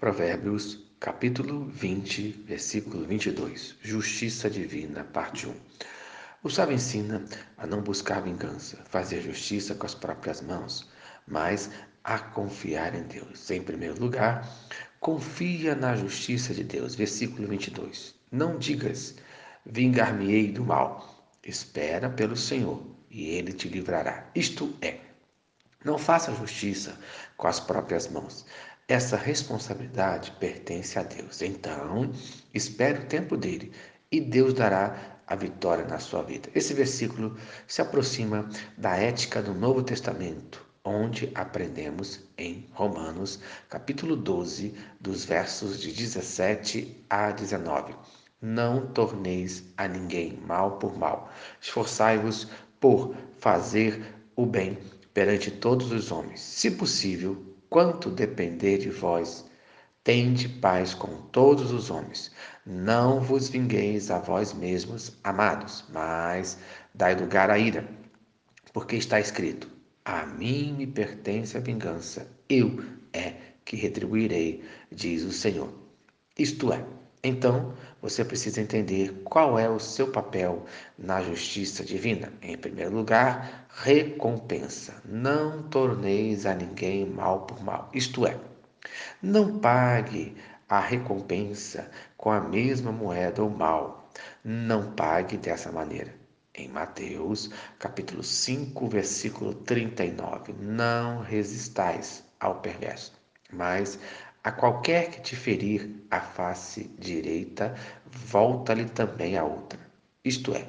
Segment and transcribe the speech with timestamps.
[0.00, 3.74] Provérbios, capítulo 20, versículo 22.
[3.82, 5.54] Justiça divina, parte 1.
[6.44, 7.24] O sábio ensina
[7.56, 10.88] a não buscar vingança, fazer justiça com as próprias mãos,
[11.26, 11.68] mas
[12.04, 13.50] a confiar em Deus.
[13.50, 14.48] Em primeiro lugar,
[15.00, 16.94] confia na justiça de Deus.
[16.94, 18.14] Versículo 22.
[18.30, 19.16] Não digas,
[19.66, 21.28] vingar-me-ei do mal.
[21.42, 24.30] Espera pelo Senhor e ele te livrará.
[24.32, 25.00] Isto é,
[25.84, 26.98] não faça justiça
[27.36, 28.44] com as próprias mãos.
[28.88, 31.42] Essa responsabilidade pertence a Deus.
[31.42, 32.10] Então,
[32.54, 33.70] espere o tempo dele
[34.10, 36.48] e Deus dará a vitória na sua vida.
[36.54, 37.36] Esse versículo
[37.66, 38.48] se aproxima
[38.78, 47.04] da ética do Novo Testamento, onde aprendemos em Romanos, capítulo 12, dos versos de 17
[47.10, 47.94] a 19.
[48.40, 51.30] Não torneis a ninguém mal por mal.
[51.60, 52.48] Esforçai-vos
[52.80, 54.78] por fazer o bem
[55.12, 56.40] perante todos os homens.
[56.40, 59.44] Se possível, quanto depender de vós,
[60.02, 62.32] tende paz com todos os homens.
[62.64, 66.58] Não vos vingueis a vós mesmos, amados, mas
[66.94, 67.88] dai lugar à ira,
[68.72, 69.68] porque está escrito:
[70.04, 73.34] A mim me pertence a vingança, eu é
[73.64, 75.72] que retribuirei, diz o Senhor.
[76.38, 76.84] Isto é,
[77.22, 80.64] então você precisa entender qual é o seu papel
[80.96, 82.32] na justiça divina.
[82.40, 85.02] Em primeiro lugar, recompensa.
[85.04, 87.90] Não torneis a ninguém mal por mal.
[87.92, 88.38] Isto é,
[89.20, 90.36] não pague
[90.68, 94.08] a recompensa com a mesma moeda ou mal.
[94.44, 96.14] Não pague dessa maneira.
[96.54, 103.12] Em Mateus, capítulo 5, versículo 39, não resistais ao perverso,
[103.52, 103.98] mas
[104.42, 107.74] a qualquer que te ferir a face direita,
[108.06, 109.78] volta-lhe também a outra.
[110.24, 110.66] Isto é,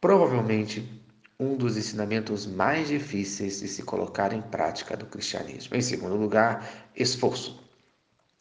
[0.00, 1.00] provavelmente
[1.38, 5.74] um dos ensinamentos mais difíceis de se colocar em prática do cristianismo.
[5.74, 7.58] Em segundo lugar, esforço.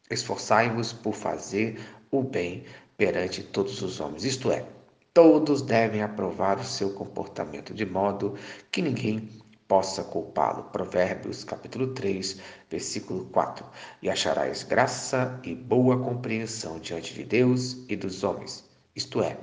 [0.09, 1.79] Esforçai-vos por fazer
[2.11, 2.65] o bem
[2.97, 4.25] perante todos os homens.
[4.25, 4.65] Isto é,
[5.13, 8.35] todos devem aprovar o seu comportamento de modo
[8.71, 9.29] que ninguém
[9.69, 10.63] possa culpá-lo.
[10.63, 13.63] Provérbios, capítulo 3, versículo 4.
[14.01, 18.67] E acharás graça e boa compreensão diante de Deus e dos homens.
[18.95, 19.37] Isto é,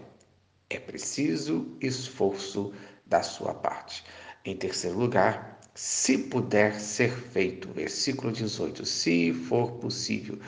[0.68, 2.74] é preciso esforço
[3.06, 4.04] da sua parte.
[4.44, 10.38] Em terceiro lugar, se puder ser feito, versículo 18, se for possível,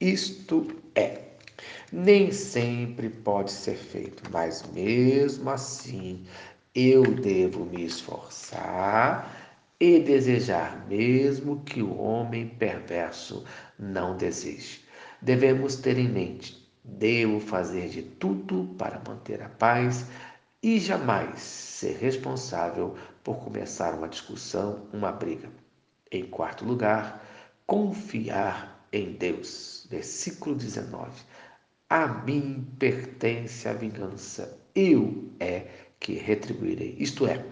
[0.00, 1.24] isto é.
[1.92, 6.24] Nem sempre pode ser feito, mas mesmo assim
[6.74, 9.30] eu devo me esforçar
[9.78, 13.44] e desejar, mesmo que o homem perverso
[13.78, 14.84] não deseje.
[15.22, 20.06] Devemos ter em mente: devo fazer de tudo para manter a paz
[20.62, 25.48] e jamais ser responsável por começar uma discussão, uma briga.
[26.10, 27.24] Em quarto lugar,
[27.66, 29.86] confiar em Deus.
[29.90, 31.10] Versículo 19.
[31.88, 35.53] A mim pertence a vingança, eu é
[36.04, 36.94] que retribuirei.
[36.98, 37.42] Isto é,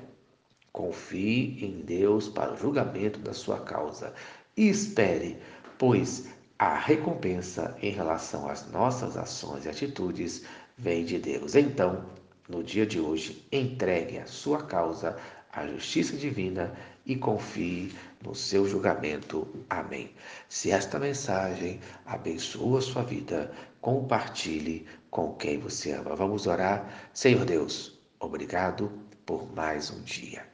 [0.71, 4.13] confie em Deus para o julgamento da sua causa
[4.55, 5.39] e espere,
[5.79, 10.45] pois a recompensa em relação às nossas ações e atitudes
[10.77, 11.55] vem de Deus.
[11.55, 12.05] Então,
[12.47, 15.17] no dia de hoje, entregue a sua causa
[15.51, 16.75] à justiça divina
[17.07, 17.91] e confie
[18.23, 19.49] no seu julgamento.
[19.71, 20.11] Amém.
[20.51, 26.15] Se esta mensagem abençoa a sua vida, compartilhe com quem você ama.
[26.15, 27.09] Vamos orar.
[27.15, 28.89] Senhor Deus, Obrigado
[29.27, 30.47] por mais um dia.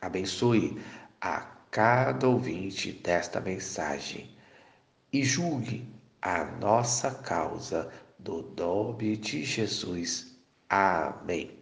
[0.00, 0.82] Abençoe
[1.20, 1.38] a
[1.70, 4.28] cada ouvinte desta mensagem
[5.12, 5.88] e julgue
[6.20, 10.36] a nossa causa do nome de Jesus.
[10.68, 11.61] Amém.